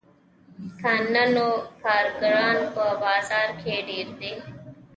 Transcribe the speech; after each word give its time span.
که 0.79 0.91
نه 1.13 1.23
نو 1.33 1.47
کارګران 1.83 2.57
په 2.73 2.83
بازار 3.03 3.49
کې 3.61 3.75
ډېر 3.87 4.07
دي 4.19 4.33